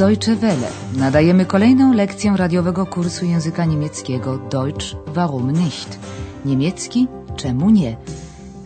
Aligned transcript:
Deutsche 0.00 0.36
Welle. 0.36 0.68
Nadajemy 0.96 1.46
kolejną 1.46 1.92
lekcję 1.92 2.34
radiowego 2.36 2.86
kursu 2.86 3.24
języka 3.24 3.64
niemieckiego 3.64 4.38
Deutsch 4.38 4.96
warum 5.06 5.50
nicht? 5.52 5.98
Niemiecki 6.44 7.08
czemu 7.36 7.70
nie? 7.70 7.96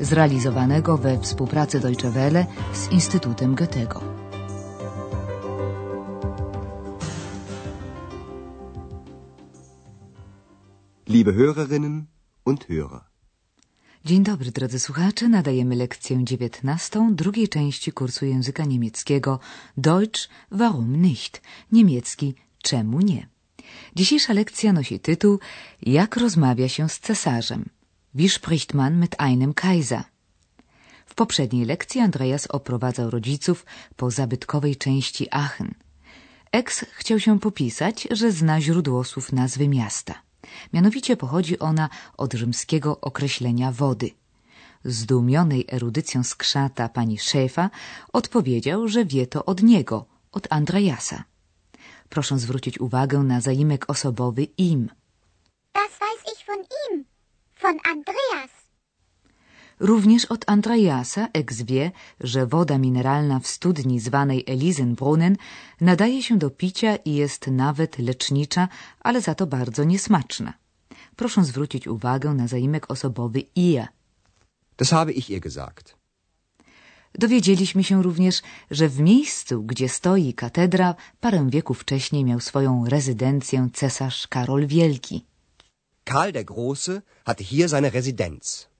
Zrealizowanego 0.00 0.98
we 0.98 1.18
współpracy 1.18 1.80
Deutsche 1.80 2.10
Welle 2.10 2.46
z 2.72 2.92
Instytutem 2.92 3.54
Goethego. 3.54 4.00
Liebe 11.08 11.32
Hörerinnen 11.32 12.02
und 12.44 12.66
Hörer. 12.68 13.13
Dzień 14.04 14.22
dobry, 14.22 14.50
drodzy 14.50 14.78
słuchacze. 14.78 15.28
Nadajemy 15.28 15.76
lekcję 15.76 16.24
dziewiętnastą 16.24 17.14
drugiej 17.14 17.48
części 17.48 17.92
kursu 17.92 18.26
języka 18.26 18.64
niemieckiego 18.64 19.38
Deutsch 19.76 20.28
warum 20.50 21.02
nicht? 21.02 21.42
Niemiecki 21.72 22.34
czemu 22.62 23.00
nie? 23.00 23.26
Dzisiejsza 23.96 24.32
lekcja 24.32 24.72
nosi 24.72 25.00
tytuł 25.00 25.38
Jak 25.82 26.16
rozmawia 26.16 26.68
się 26.68 26.88
z 26.88 26.98
cesarzem? 26.98 27.64
Wie 28.14 28.28
spricht 28.28 28.74
man 28.74 29.00
mit 29.00 29.14
einem 29.20 29.54
Kaiser? 29.54 30.04
W 31.06 31.14
poprzedniej 31.14 31.64
lekcji 31.64 32.00
Andreas 32.00 32.46
oprowadzał 32.46 33.10
rodziców 33.10 33.66
po 33.96 34.10
zabytkowej 34.10 34.76
części 34.76 35.28
Aachen. 35.30 35.74
Ex 36.52 36.84
chciał 36.92 37.20
się 37.20 37.40
popisać, 37.40 38.08
że 38.10 38.32
zna 38.32 38.60
źródło 38.60 39.04
słów 39.04 39.32
nazwy 39.32 39.68
miasta. 39.68 40.14
Mianowicie 40.72 41.16
pochodzi 41.16 41.58
ona 41.58 41.88
od 42.16 42.34
rzymskiego 42.34 43.00
określenia 43.00 43.72
wody. 43.72 44.10
Zdumionej 44.84 45.66
erudycją 45.72 46.24
skrzata 46.24 46.88
pani 46.88 47.18
szefa 47.18 47.70
odpowiedział, 48.12 48.88
że 48.88 49.04
wie 49.04 49.26
to 49.26 49.44
od 49.44 49.62
niego, 49.62 50.06
od 50.32 50.46
Andreasa. 50.50 51.24
Proszę 52.08 52.38
zwrócić 52.38 52.80
uwagę 52.80 53.18
na 53.18 53.40
zaimek 53.40 53.90
osobowy 53.90 54.42
im. 54.58 54.88
Das 55.74 55.92
weiß 56.00 56.22
ich 56.32 56.46
von 56.46 56.62
ihm, 56.82 57.04
von 57.62 57.78
Andreas. 57.92 58.53
Również 59.80 60.24
od 60.24 60.44
Andreasa 60.46 61.28
ex 61.32 61.62
wie, 61.62 61.92
że 62.20 62.46
woda 62.46 62.78
mineralna 62.78 63.40
w 63.40 63.46
studni 63.46 64.00
zwanej 64.00 64.44
Elisenbrunnen 64.46 65.36
nadaje 65.80 66.22
się 66.22 66.38
do 66.38 66.50
picia 66.50 66.96
i 66.96 67.14
jest 67.14 67.46
nawet 67.46 67.98
lecznicza, 67.98 68.68
ale 69.00 69.20
za 69.20 69.34
to 69.34 69.46
bardzo 69.46 69.84
niesmaczna. 69.84 70.52
Proszę 71.16 71.44
zwrócić 71.44 71.86
uwagę 71.86 72.34
na 72.34 72.48
zaimek 72.48 72.90
osobowy 72.90 73.40
ihr. 73.54 73.86
Das 74.76 74.90
habe 74.90 75.12
ich 75.12 75.30
ihr 75.30 75.40
gesagt. 75.40 75.96
Dowiedzieliśmy 77.18 77.84
się 77.84 78.02
również, 78.02 78.42
że 78.70 78.88
w 78.88 79.00
miejscu, 79.00 79.62
gdzie 79.62 79.88
stoi 79.88 80.34
katedra, 80.34 80.94
parę 81.20 81.46
wieków 81.50 81.80
wcześniej 81.80 82.24
miał 82.24 82.40
swoją 82.40 82.84
rezydencję 82.88 83.68
cesarz 83.72 84.26
Karol 84.26 84.66
Wielki. 84.66 85.24
Karl 86.04 86.32
der 86.32 86.44
Große 86.44 87.00
hatte 87.24 87.44
hier 87.44 87.68
seine 87.68 87.90
Residenz. 87.90 88.73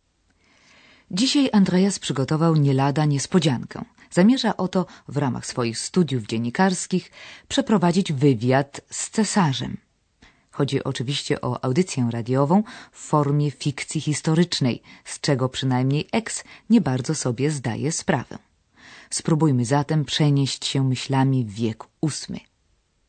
Dzisiaj 1.14 1.48
Andreas 1.52 1.98
przygotował 1.98 2.56
nie 2.56 2.74
lada 2.74 3.04
niespodziankę. 3.04 3.84
Zamierza 4.10 4.56
oto 4.56 4.86
w 5.08 5.16
ramach 5.16 5.46
swoich 5.46 5.78
studiów 5.78 6.26
dziennikarskich 6.26 7.10
przeprowadzić 7.48 8.12
wywiad 8.12 8.80
z 8.90 9.10
cesarzem. 9.10 9.76
Chodzi 10.50 10.84
oczywiście 10.84 11.40
o 11.40 11.64
audycję 11.64 12.08
radiową 12.12 12.62
w 12.92 12.98
formie 12.98 13.50
fikcji 13.50 14.00
historycznej, 14.00 14.82
z 15.04 15.20
czego 15.20 15.48
przynajmniej 15.48 16.08
ex 16.12 16.44
nie 16.70 16.80
bardzo 16.80 17.14
sobie 17.14 17.50
zdaje 17.50 17.92
sprawę. 17.92 18.38
Spróbujmy 19.10 19.64
zatem 19.64 20.04
przenieść 20.04 20.66
się 20.66 20.88
myślami 20.88 21.44
w 21.44 21.54
wiek 21.54 21.84
ósmy. 22.00 22.40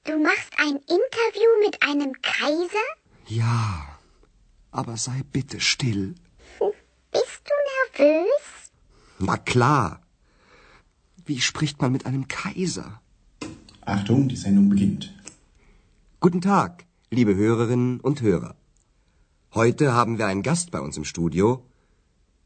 Du 0.05 0.19
machst 0.19 0.51
ein 0.57 0.79
Interview 0.97 1.49
mit 1.65 1.83
einem 1.89 2.11
Kaiser? 2.21 2.89
Ja, 3.29 3.97
aber 4.71 4.97
sei 4.97 5.23
bitte 5.33 5.57
still. 5.59 6.13
Bist 7.15 7.43
du 7.49 7.55
nervös? 7.73 8.43
Na 9.19 9.37
klar. 9.37 10.01
Wie 11.25 11.39
spricht 11.39 11.81
man 11.81 11.91
mit 11.93 12.05
einem 12.05 12.27
Kaiser? 12.27 13.01
Achtung, 13.85 14.27
die 14.27 14.35
Sendung 14.35 14.67
beginnt. 14.69 15.13
Guten 16.19 16.41
Tag, 16.41 16.85
liebe 17.11 17.33
Hörerinnen 17.35 18.01
und 18.01 18.21
Hörer. 18.21 18.55
Heute 19.53 19.93
haben 19.93 20.17
wir 20.17 20.27
einen 20.27 20.43
Gast 20.43 20.71
bei 20.71 20.81
uns 20.81 20.97
im 20.97 21.05
Studio. 21.05 21.63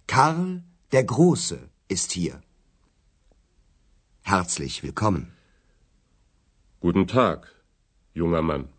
Karl 0.06 0.64
der 0.92 1.04
Große 1.04 1.58
ist 1.88 2.12
hier. 2.12 2.40
Herzlich 4.22 4.84
willkommen. 4.84 5.32
Guten 6.80 7.08
Tag, 7.08 7.56
junger 8.14 8.44
Mann. 8.44 8.70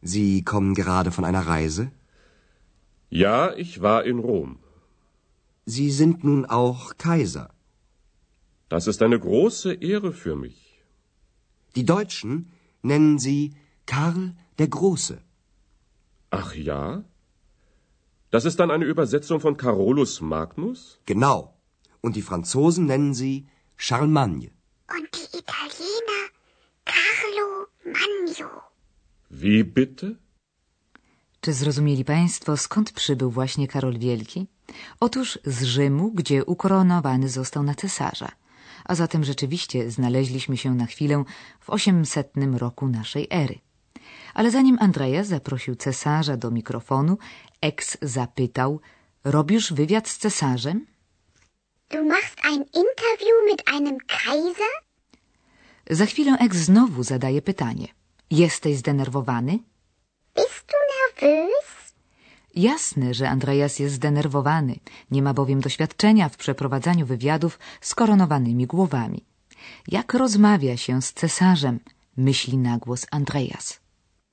Sie 0.00 0.42
kommen 0.42 0.74
gerade 0.74 1.10
von 1.12 1.26
einer 1.26 1.46
Reise? 1.46 1.92
Ja, 3.10 3.52
ich 3.54 3.82
war 3.82 4.04
in 4.04 4.18
Rom. 4.18 4.61
Sie 5.64 5.90
sind 5.90 6.24
nun 6.24 6.44
auch 6.46 6.96
Kaiser. 6.98 7.50
Das 8.68 8.86
ist 8.86 9.02
eine 9.02 9.18
große 9.20 9.74
Ehre 9.74 10.12
für 10.12 10.34
mich. 10.34 10.82
Die 11.76 11.84
Deutschen 11.84 12.52
nennen 12.82 13.18
Sie 13.18 13.54
Karl 13.86 14.34
der 14.58 14.68
Große. 14.68 15.22
Ach 16.30 16.54
ja? 16.54 17.04
Das 18.30 18.44
ist 18.44 18.58
dann 18.58 18.70
eine 18.70 18.86
Übersetzung 18.86 19.40
von 19.40 19.56
Carolus 19.56 20.20
Magnus? 20.20 20.98
Genau. 21.06 21.54
Und 22.00 22.16
die 22.16 22.22
Franzosen 22.22 22.86
nennen 22.86 23.14
Sie 23.14 23.46
Charlemagne. 23.76 24.50
Und 24.96 25.08
die 25.14 25.38
Italiener 25.38 26.22
Carlo 26.84 27.66
Magno. 27.84 28.50
Wie 29.30 29.62
bitte? 29.64 30.16
Czy 31.40 31.52
zrozumieli 31.52 32.04
Państwo, 32.04 32.56
skąd 32.56 32.92
przybył 32.92 33.30
właśnie 33.30 33.68
Karol 33.68 33.98
Wielki? 33.98 34.46
Otóż 35.00 35.38
z 35.44 35.62
Rzymu, 35.62 36.10
gdzie 36.12 36.44
ukoronowany 36.44 37.28
został 37.28 37.62
na 37.62 37.74
cesarza. 37.74 38.28
A 38.84 38.94
zatem 38.94 39.24
rzeczywiście 39.24 39.90
znaleźliśmy 39.90 40.56
się 40.56 40.74
na 40.74 40.86
chwilę 40.86 41.24
w 41.60 41.70
800 41.70 42.32
roku 42.58 42.88
naszej 42.88 43.26
ery. 43.30 43.58
Ale 44.34 44.50
zanim 44.50 44.78
Andreas 44.80 45.26
zaprosił 45.26 45.76
cesarza 45.76 46.36
do 46.36 46.50
mikrofonu, 46.50 47.18
ex 47.60 47.98
zapytał: 48.02 48.80
Robisz 49.24 49.72
wywiad 49.72 50.08
z 50.08 50.18
cesarzem? 50.18 50.86
Du 51.90 52.04
machst 52.04 52.38
ein 52.44 52.62
Interview 52.62 53.36
mit 53.50 53.68
einem 53.68 53.98
Kaiser? 54.06 54.74
Za 55.90 56.06
chwilę 56.06 56.36
ex 56.40 56.56
znowu 56.56 57.02
zadaje 57.02 57.42
pytanie: 57.42 57.88
Jesteś 58.30 58.76
zdenerwowany? 58.76 59.58
Bist 60.36 60.64
du 60.66 60.78
nervös? 60.92 61.71
Jasne, 62.54 63.14
że 63.14 63.30
Andreas 63.30 63.78
jest 63.78 63.94
zdenerwowany, 63.94 64.76
nie 65.10 65.22
ma 65.22 65.34
bowiem 65.34 65.60
doświadczenia 65.60 66.28
w 66.28 66.36
przeprowadzaniu 66.36 67.06
wywiadów 67.06 67.58
z 67.80 67.94
koronowanymi 67.94 68.66
głowami. 68.66 69.24
Jak 69.88 70.14
rozmawia 70.14 70.76
się 70.76 71.02
z 71.02 71.12
cesarzem? 71.12 71.80
myśli 72.16 72.58
na 72.58 72.78
głos 72.78 73.06
Andreas. 73.10 73.80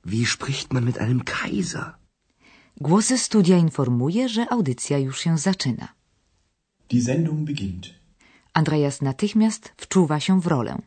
Wie 0.06 0.26
spricht 0.26 0.74
man 0.74 0.86
mit 0.86 0.98
einem 0.98 1.22
Kaiser? 1.24 1.96
Głos 2.78 3.06
ze 3.06 3.18
studia 3.18 3.58
informuje, 3.58 4.30
że 4.30 4.50
audycja 4.50 4.98
już 4.98 5.20
się 5.20 5.38
zaczyna. 5.38 5.88
Die 6.90 7.02
Sendung 7.02 7.40
beginnt. 7.40 7.86
Andreas 8.54 9.02
natychmiast 9.02 9.74
wczuwa 9.78 10.20
się 10.20 10.42
w 10.42 10.48
rolę. 10.48 10.78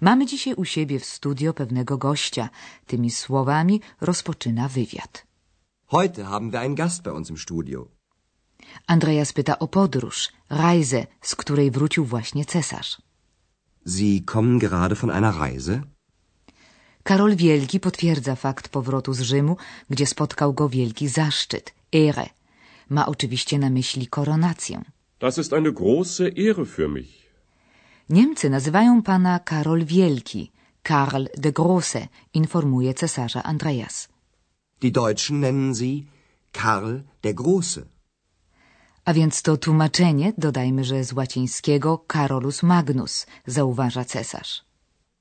Mamy 0.00 0.26
dzisiaj 0.26 0.54
u 0.54 0.64
siebie 0.64 1.00
w 1.00 1.04
studio 1.04 1.54
pewnego 1.54 1.98
gościa. 1.98 2.48
Tymi 2.86 3.10
słowami 3.10 3.80
rozpoczyna 4.00 4.68
wywiad. 4.68 5.26
Heute 5.92 6.28
haben 6.28 6.50
wir 6.52 6.60
einen 6.60 6.76
Gast 6.76 7.02
bei 7.02 7.12
uns 7.12 7.30
im 7.30 7.36
Studio. 7.36 7.88
Andreas 8.86 9.32
pyta 9.32 9.58
o 9.58 9.68
podróż, 9.68 10.28
Reise, 10.50 11.06
z 11.20 11.34
której 11.34 11.70
wrócił 11.70 12.04
właśnie 12.04 12.44
cesarz. 12.44 13.02
Sie 13.86 14.22
kommen 14.24 14.58
gerade 14.58 14.96
von 14.96 15.10
einer 15.10 15.34
Reise? 15.34 15.82
Karol 17.02 17.36
Wielki 17.36 17.80
potwierdza 17.80 18.36
fakt 18.36 18.68
powrotu 18.68 19.12
z 19.12 19.20
Rzymu, 19.20 19.56
gdzie 19.90 20.06
spotkał 20.06 20.54
go 20.54 20.68
wielki 20.68 21.08
zaszczyt, 21.08 21.74
Ehre. 21.92 22.28
Ma 22.88 23.06
oczywiście 23.06 23.58
na 23.58 23.70
myśli 23.70 24.06
koronację. 24.06 24.82
Das 25.18 25.38
ist 25.38 25.52
eine 25.52 25.72
große 25.72 26.28
Ehre 26.28 26.66
für 26.66 26.88
mich. 26.88 27.24
Niemcy 28.08 28.50
nazywają 28.50 29.02
pana 29.02 29.38
Karol 29.38 29.84
Wielki, 29.84 30.50
Karl 30.82 31.28
de 31.38 31.52
Große, 31.52 32.08
informuje 32.34 32.94
cesarza 32.94 33.42
Andreas. 33.42 34.08
Die 34.84 34.92
Deutschen 34.92 35.40
nennen 35.40 35.72
Sie 35.74 36.06
Karl 36.52 37.04
der 37.22 37.34
Große. 37.34 37.82
A 39.04 39.14
więc 39.14 39.42
to 39.42 39.56
tłumaczenie, 39.56 40.32
dodajmy, 40.38 40.84
że 40.84 41.04
z 41.04 41.12
łacińskiego 41.12 42.04
Carolus 42.12 42.62
Magnus, 42.62 43.26
zauważa 43.46 44.04
cesarz. 44.04 44.64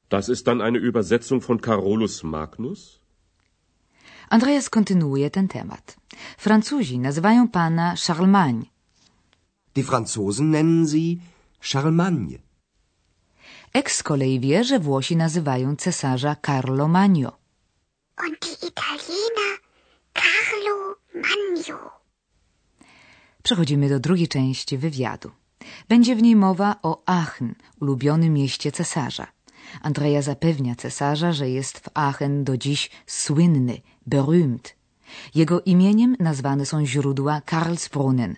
Das 0.10 0.30
ist 0.30 0.45
dann 0.45 0.62
eine 0.62 0.80
Übersetzung 0.80 1.42
von 1.44 1.60
Carolus 1.60 2.24
Magnus? 2.24 3.00
Andreas 4.30 4.69
kontynuuje 4.69 5.30
ten 5.30 5.48
temat. 5.48 5.95
Francuzi 6.38 7.00
nazywają 7.00 7.48
pana 7.48 7.95
Charlemagne. 8.07 8.66
Die 9.75 9.83
Franzosen 9.83 10.50
nennen 10.51 10.88
Sie 10.88 11.18
Charlemagne. 11.62 12.38
Eks 13.74 13.98
z 13.98 14.04
kolei 14.04 14.39
wie, 14.39 14.63
że 14.63 14.80
Włosi 14.80 15.16
nazywają 15.16 15.75
cesarza 15.75 16.36
Carlo 16.45 16.88
Magno. 16.88 17.44
Und 18.18 18.39
die 18.42 18.68
Italiener 18.68 19.53
Carlo 20.54 20.96
Magno. 21.14 21.92
Przechodzimy 23.44 23.90
do 23.90 24.00
drugiej 24.00 24.28
części 24.28 24.78
wywiadu. 24.78 25.32
Będzie 25.90 26.16
w 26.16 26.22
niej 26.22 26.36
mowa 26.36 26.76
o 26.84 27.04
Aachen, 27.06 27.56
ulubionym 27.82 28.34
mieście 28.34 28.72
cesarza. 28.72 29.28
Andrea 29.82 30.22
zapewnia 30.22 30.76
cesarza, 30.76 31.32
że 31.32 31.50
jest 31.50 31.80
w 31.80 31.90
Aachen 31.94 32.44
do 32.44 32.58
dziś 32.58 32.90
słynny, 33.08 33.82
berühmt. 34.08 34.76
Jego 35.36 35.62
imieniem 35.62 36.16
nazwane 36.20 36.66
są 36.66 36.86
źródła 36.86 37.42
Karlsbrunnen. 37.42 38.36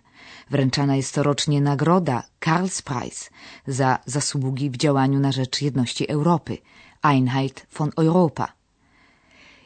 Wręczana 0.50 0.96
jest 0.96 1.14
corocznie 1.14 1.62
nagroda 1.62 2.24
Karlspreis 2.40 3.30
za 3.68 4.00
zasługi 4.06 4.70
w 4.70 4.78
działaniu 4.78 5.20
na 5.20 5.32
rzecz 5.32 5.62
jedności 5.62 6.10
Europy, 6.10 6.58
Einheit 7.02 7.68
von 7.78 7.92
Europa. 7.98 8.55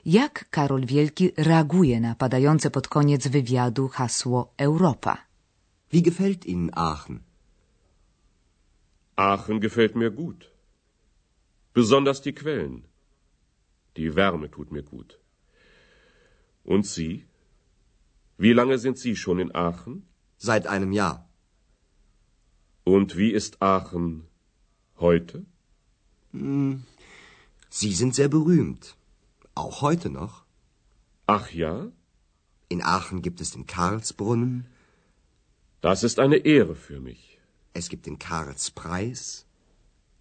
Jak 0.05 0.49
Karol 0.49 0.85
Wielki 0.85 1.31
reaguje 1.37 1.99
na 1.99 2.15
padające 2.15 2.71
pod 2.71 2.87
koniec 2.87 3.27
wywiadu 3.27 3.87
hasło 3.87 4.53
Europa? 4.57 5.17
Wie 5.91 6.01
gefällt 6.01 6.45
Ihnen 6.45 6.71
Aachen? 6.73 7.19
Aachen 9.15 9.59
gefällt 9.59 9.95
mir 9.95 10.11
gut. 10.11 10.51
Besonders 11.73 12.21
die 12.21 12.33
Quellen. 12.33 12.83
Die 13.97 14.15
Wärme 14.15 14.49
tut 14.49 14.71
mir 14.71 14.83
gut. 14.83 15.19
Und 16.63 16.87
Sie? 16.87 17.25
Wie 18.37 18.53
lange 18.53 18.77
sind 18.77 18.97
Sie 18.97 19.15
schon 19.15 19.39
in 19.39 19.51
Aachen? 19.55 20.03
Seit 20.37 20.67
einem 20.67 20.93
Jahr. 20.93 21.27
Und 22.85 23.17
wie 23.17 23.31
ist 23.31 23.61
Aachen 23.61 24.27
heute? 24.97 25.45
Sie 27.69 27.93
sind 27.93 28.15
sehr 28.15 28.29
berühmt. 28.29 28.95
Auch 29.61 29.81
heute 29.81 30.09
noch. 30.09 30.35
Ach 31.27 31.47
ja? 31.51 31.73
In 32.69 32.81
Aachen 32.81 33.21
gibt 33.21 33.41
es 33.41 33.51
den 33.51 33.65
Karlsbrunnen, 33.75 34.67
Das 35.81 36.03
ist 36.03 36.19
eine 36.19 36.37
Ehre 36.37 36.75
für 36.75 36.99
mich. 37.09 37.39
es 37.79 37.89
gibt 37.89 38.05
den 38.05 38.19
Karlspreis. 38.19 39.45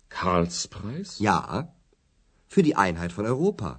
Karlspreis? 0.08 1.19
Ja, 1.19 1.73
für 2.46 2.62
die 2.62 2.76
Einheit 2.76 3.12
von 3.12 3.26
Europa. 3.26 3.70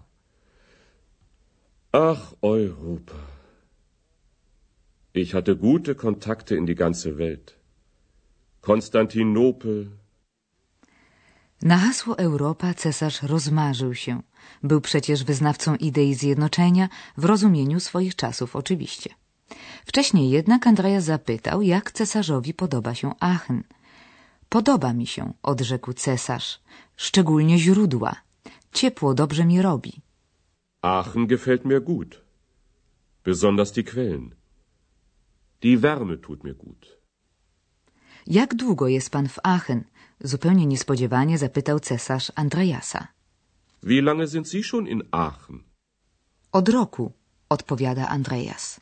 Ach, 1.91 2.33
Europa. 2.41 3.19
Ich 5.13 5.33
hatte 5.33 5.57
gute 5.57 5.95
Kontakte 5.95 6.55
in 6.55 6.65
die 6.71 6.75
ganze 6.83 7.17
Welt. 7.17 7.57
Konstantinopel, 8.61 9.98
Na 11.61 11.77
hasło 11.77 12.17
Europa 12.17 12.73
cesarz 12.73 13.23
rozmarzył 13.23 13.95
się. 13.95 14.21
Był 14.63 14.81
przecież 14.81 15.23
wyznawcą 15.23 15.75
idei 15.75 16.15
zjednoczenia 16.15 16.89
w 17.17 17.25
rozumieniu 17.25 17.79
swoich 17.79 18.15
czasów 18.15 18.55
oczywiście. 18.55 19.09
Wcześniej 19.85 20.29
jednak 20.29 20.67
Andrea 20.67 21.01
zapytał, 21.01 21.61
jak 21.61 21.91
cesarzowi 21.91 22.53
podoba 22.53 22.95
się 22.95 23.11
Aachen. 23.19 23.63
Podoba 24.49 24.93
mi 24.93 25.07
się, 25.07 25.33
odrzekł 25.43 25.93
cesarz, 25.93 26.59
szczególnie 26.95 27.57
źródła. 27.59 28.15
Ciepło 28.73 29.13
dobrze 29.13 29.45
mi 29.45 29.61
robi. 29.61 29.93
Aachen 30.81 31.27
gefällt 31.27 31.65
mir 31.65 31.83
gut. 31.83 32.21
Besonders 33.23 33.71
die 33.71 33.83
Quellen. 33.83 34.35
Die 35.61 35.77
Wärme 35.77 36.17
tut 36.17 36.43
mir 36.43 36.55
gut. 36.55 36.99
Jak 38.27 38.55
długo 38.55 38.87
jest 38.87 39.09
pan 39.09 39.27
w 39.27 39.39
Aachen? 39.43 39.83
Zupełnie 40.23 40.65
niespodziewanie 40.65 41.37
zapytał 41.37 41.79
cesarz 41.79 42.31
Andreasa. 42.35 43.07
Wie 43.83 44.01
lange 44.01 44.27
sind 44.27 44.47
Sie 44.47 44.63
schon 44.63 44.87
in 44.87 45.03
Aachen? 45.11 45.63
Od 46.51 46.69
roku, 46.69 47.11
odpowiada 47.49 48.07
Andreas. 48.07 48.79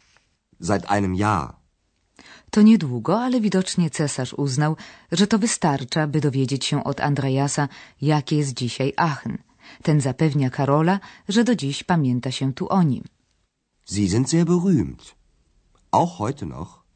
Seit 0.61 0.85
einem 0.85 1.15
Jahr. 1.15 1.55
To 2.51 2.61
niedługo, 2.61 3.19
ale 3.21 3.41
widocznie 3.41 3.89
cesarz 3.89 4.33
uznał, 4.33 4.75
że 5.11 5.27
to 5.27 5.39
wystarcza, 5.39 6.07
by 6.07 6.21
dowiedzieć 6.21 6.65
się 6.65 6.83
od 6.83 6.99
Andreasa, 6.99 7.67
jakie 8.01 8.37
jest 8.37 8.53
dzisiaj 8.53 8.93
Aachen. 8.97 9.37
Ten 9.83 10.01
zapewnia 10.01 10.49
Karola, 10.49 10.99
że 11.29 11.43
do 11.43 11.55
dziś 11.55 11.83
pamięta 11.83 12.31
się 12.31 12.53
tu 12.53 12.69
o 12.69 12.83
nim. 12.83 13.03
Sie 13.85 14.09
sind 14.09 14.29
sehr 14.29 14.45
berühmt. 14.45 15.15
Auch 15.91 16.17
heute 16.17 16.45
noch. 16.45 16.86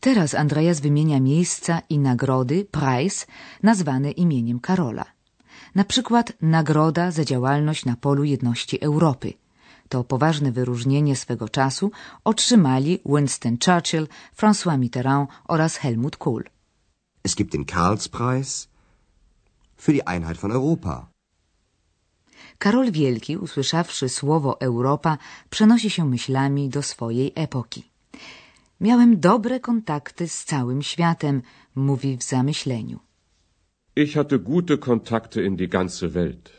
Teraz 0.00 0.34
Andreas 0.34 0.80
wymienia 0.80 1.20
miejsca 1.20 1.82
i 1.88 1.98
nagrody, 1.98 2.64
Preis, 2.70 3.26
nazwane 3.62 4.10
imieniem 4.10 4.60
Karola. 4.60 5.04
Na 5.74 5.84
przykład 5.84 6.32
nagroda 6.40 7.10
za 7.10 7.24
działalność 7.24 7.84
na 7.84 7.96
polu 7.96 8.24
jedności 8.24 8.80
Europy. 8.80 9.32
To 9.88 10.04
poważne 10.04 10.52
wyróżnienie 10.52 11.16
swego 11.16 11.48
czasu 11.48 11.90
otrzymali 12.24 12.98
Winston 13.06 13.56
Churchill, 13.64 14.08
François 14.36 14.78
Mitterrand 14.78 15.28
oraz 15.48 15.76
Helmut 15.76 16.16
Kohl. 16.16 16.44
Es 17.24 17.34
gibt 17.34 17.52
den 17.52 17.64
Karlspreis 17.64 18.68
für 19.76 19.92
die 19.92 20.06
Einheit 20.06 20.38
von 20.38 20.52
Europa. 20.52 21.08
Karol 22.58 22.90
Wielki, 22.90 23.36
usłyszawszy 23.36 24.08
słowo 24.08 24.60
Europa, 24.60 25.18
przenosi 25.50 25.90
się 25.90 26.04
myślami 26.04 26.68
do 26.68 26.82
swojej 26.82 27.32
epoki. 27.34 27.95
Miałem 28.80 29.20
dobre 29.20 29.60
kontakty 29.60 30.28
z 30.28 30.44
całym 30.44 30.82
światem, 30.82 31.42
mówi 31.74 32.16
w 32.16 32.22
zamyśleniu. 32.22 32.98
Ich 33.96 34.12
hatte 34.14 34.38
gute 34.38 34.78
Kontakte 34.78 35.42
in 35.42 35.56
die 35.56 35.68
ganze 35.68 36.08
Welt. 36.08 36.52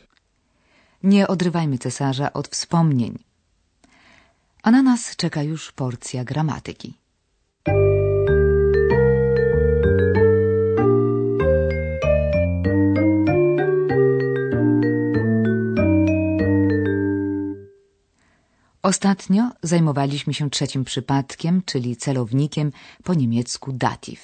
Nie 1.02 1.28
odrywajmy 1.28 1.78
cesarza 1.78 2.32
od 2.32 2.48
wspomnień. 2.48 3.18
A 4.62 4.70
na 4.70 4.82
nas 4.82 5.16
czeka 5.16 5.42
już 5.42 5.72
porcja 5.72 6.24
gramatyki. 6.24 6.94
Ostatnio 18.88 19.50
zajmowaliśmy 19.62 20.34
się 20.34 20.50
trzecim 20.50 20.84
przypadkiem, 20.84 21.62
czyli 21.66 21.96
celownikiem 21.96 22.72
po 23.04 23.14
niemiecku 23.14 23.72
dativ. 23.72 24.20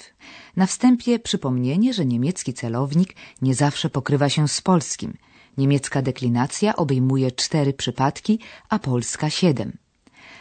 Na 0.55 0.65
wstępie 0.65 1.19
przypomnienie, 1.19 1.93
że 1.93 2.05
niemiecki 2.05 2.53
celownik 2.53 3.15
nie 3.41 3.55
zawsze 3.55 3.89
pokrywa 3.89 4.29
się 4.29 4.47
z 4.47 4.61
polskim. 4.61 5.17
Niemiecka 5.57 6.01
deklinacja 6.01 6.75
obejmuje 6.75 7.31
cztery 7.31 7.73
przypadki, 7.73 8.39
a 8.69 8.79
polska 8.79 9.29
siedem. 9.29 9.77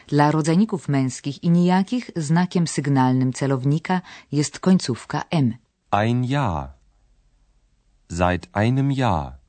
Dla 0.08 0.30
rodzajników 0.30 0.88
męskich 0.88 1.44
i 1.44 1.50
nijakich 1.50 2.10
znakiem 2.16 2.66
sygnalnym 2.66 3.32
celownika 3.32 4.00
jest 4.32 4.58
końcówka 4.58 5.24
M. 5.30 5.54
Ein 5.90 6.24
Jahr. 6.24 6.68
Seit 8.10 8.48
einem 8.52 8.92
Jahr. 8.92 9.43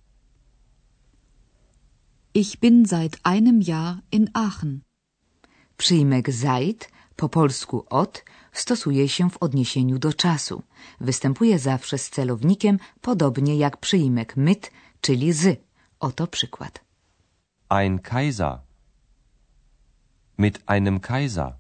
Ich 2.38 2.60
bin 2.60 2.86
seit 2.86 3.16
einem 3.24 3.62
Jahr 3.62 4.02
in 4.12 4.30
Aachen. 4.34 4.82
Przyjmek 5.78 6.34
seit, 6.34 6.90
po 7.16 7.30
polsku 7.30 7.86
od, 7.90 8.24
stosuje 8.52 9.10
się 9.10 9.30
w 9.30 9.38
odniesieniu 9.38 10.00
do 10.00 10.14
czasu. 10.14 10.64
Występuje 11.00 11.60
zawsze 11.60 11.98
z 11.98 12.10
celownikiem, 12.10 12.80
podobnie 13.02 13.56
jak 13.58 13.78
przyjmek 13.78 14.38
mit, 14.38 14.72
czyli 15.02 15.34
z. 15.34 15.62
Oto 16.00 16.28
przykład. 16.28 16.84
Ein 17.70 18.00
Kaiser. 18.00 18.60
Mit 20.38 20.60
einem 20.66 21.00
Kaiser. 21.00 21.54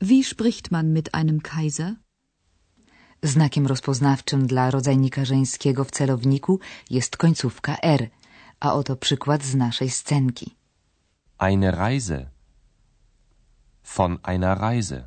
Wie 0.00 0.24
spricht 0.24 0.70
man 0.70 0.92
mit 0.92 1.14
einem 1.14 1.40
Kaiser? 1.40 1.94
Znakiem 3.22 3.66
rozpoznawczym 3.66 4.46
dla 4.46 4.70
rodzajnika 4.70 5.24
żeńskiego 5.24 5.84
w 5.84 5.90
celowniku 5.90 6.60
jest 6.90 7.16
końcówka 7.16 7.76
R, 7.82 8.10
a 8.60 8.74
oto 8.74 8.96
przykład 8.96 9.44
z 9.44 9.54
naszej 9.54 9.90
scenki. 9.90 10.56
Eine 11.38 11.70
Reise. 11.70 12.26
Von 13.96 14.18
einer 14.22 14.60
Reise. 14.60 15.02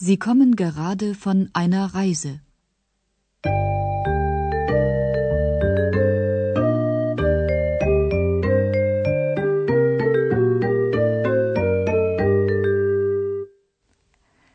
Sie 0.00 0.18
kommen 0.18 0.56
gerade 0.56 1.14
von 1.14 1.48
einer 1.54 1.94
Reise. 1.94 2.38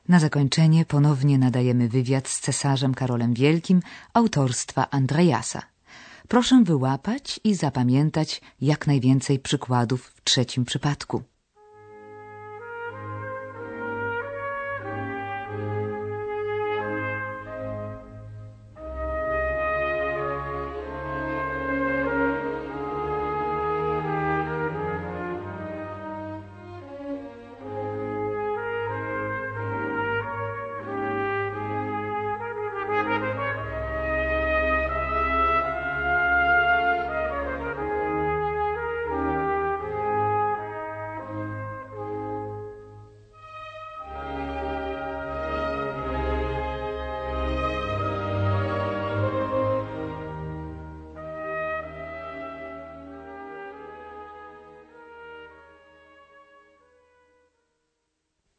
Na 0.09 0.19
zakończenie 0.19 0.85
ponownie 0.85 1.37
nadajemy 1.37 1.89
wywiad 1.89 2.27
z 2.27 2.39
cesarzem 2.39 2.93
Karolem 2.95 3.33
Wielkim 3.33 3.81
autorstwa 4.13 4.89
Andreasa. 4.89 5.72
Proszę 6.33 6.63
wyłapać 6.63 7.39
i 7.43 7.55
zapamiętać 7.55 8.41
jak 8.61 8.87
najwięcej 8.87 9.39
przykładów 9.39 10.05
w 10.05 10.23
trzecim 10.23 10.65
przypadku. 10.65 11.23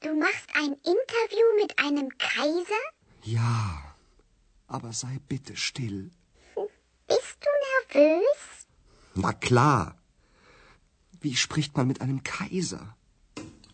Du 0.04 0.14
machst 0.14 0.50
ein 0.54 0.72
Interview 0.72 1.46
mit 1.58 1.78
einem 1.78 2.10
Kaiser? 2.18 2.84
Ja, 3.22 3.96
aber 4.66 4.92
sei 4.92 5.18
bitte 5.28 5.56
still. 5.56 6.10
Bist 7.08 7.38
du 7.40 7.48
nervös? 7.94 8.66
Na 9.14 9.32
klar. 9.32 9.96
Wie 11.22 11.34
spricht 11.34 11.74
man 11.78 11.86
mit 11.86 12.02
einem 12.02 12.22
Kaiser? 12.22 12.94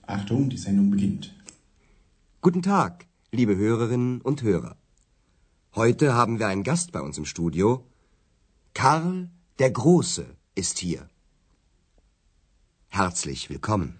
Achtung, 0.07 0.49
die 0.51 0.57
Sendung 0.57 0.93
beginnt. 0.93 1.35
Guten 2.43 2.63
Tag, 2.63 3.07
liebe 3.33 3.57
Hörerinnen 3.57 4.21
und 4.21 4.43
Hörer. 4.43 4.77
Heute 5.75 6.15
haben 6.15 6.39
wir 6.39 6.47
einen 6.47 6.63
Gast 6.63 6.93
bei 6.93 7.01
uns 7.01 7.19
im 7.19 7.25
Studio. 7.25 7.85
Karl 8.73 9.31
der 9.59 9.73
Große 9.73 10.27
ist 10.55 10.79
hier. 10.79 11.11
Herzlich 12.87 13.51
willkommen. 13.51 14.00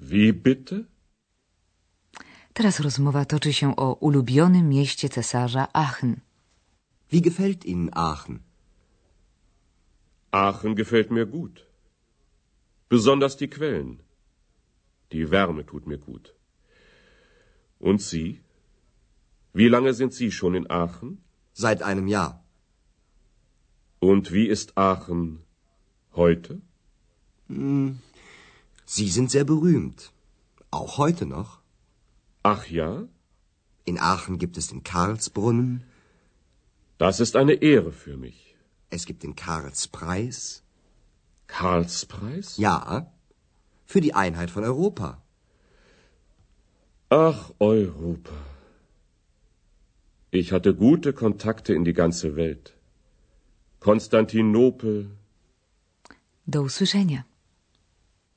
Wie 0.00 0.32
bitte? 0.32 0.84
Teraz 2.52 2.80
rozmowa 2.80 3.24
toczy 3.24 3.52
się 3.52 3.76
o 3.76 3.94
ulubionym 3.94 4.68
mieście 4.68 5.08
cesarza 5.08 5.68
Aachen. 5.72 6.20
Wie 7.12 7.20
gefällt 7.20 7.64
Ihnen 7.64 7.90
Aachen? 7.92 8.38
Aachen 10.32 10.74
gefällt 10.74 11.10
mir 11.10 11.26
gut. 11.26 11.66
Besonders 12.88 13.36
die 13.36 13.48
Quellen. 13.48 13.98
Die 15.12 15.30
Wärme 15.30 15.64
tut 15.64 15.86
mir 15.86 15.98
gut. 15.98 16.34
Und 17.78 18.02
Sie? 18.02 18.40
Wie 19.54 19.68
lange 19.68 19.92
sind 19.94 20.12
Sie 20.14 20.30
schon 20.32 20.54
in 20.54 20.70
Aachen? 20.70 21.18
Seit 21.52 21.82
einem 21.82 22.06
Jahr. 22.08 22.44
Und 24.00 24.32
wie 24.32 24.46
ist 24.46 24.76
Aachen 24.76 25.42
heute? 26.14 26.60
Sie 28.86 29.08
sind 29.08 29.30
sehr 29.30 29.44
berühmt. 29.44 30.12
Auch 30.70 30.98
heute 30.98 31.26
noch. 31.26 31.60
Ach 32.42 32.66
ja? 32.68 32.90
In 33.84 33.98
Aachen 33.98 34.38
gibt 34.38 34.56
es 34.56 34.68
den 34.68 34.82
Karlsbrunnen, 34.82 35.84
Das 36.98 37.20
ist 37.20 37.36
eine 37.36 37.54
Ehre 37.70 37.92
für 37.92 38.16
mich. 38.16 38.54
es 38.90 39.04
gibt 39.06 39.22
den 39.22 39.34
Karlspreis. 39.36 40.62
Karlspreis? 41.46 42.56
Ja, 42.56 43.12
für 43.84 44.00
die 44.00 44.14
Einheit 44.14 44.50
von 44.50 44.64
Europa. 44.64 45.08
Ach, 47.10 47.50
Europa. 47.58 48.32
Ich 50.30 50.52
hatte 50.52 50.74
gute 50.74 51.12
Kontakte 51.12 51.74
in 51.74 51.84
die 51.84 51.92
ganze 51.92 52.34
Welt. 52.36 52.74
Konstantinopel, 53.80 55.10
Do 56.46 56.62
usłyszenia. 56.62 57.24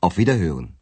Auf 0.02 0.18
Wiederhören. 0.18 0.79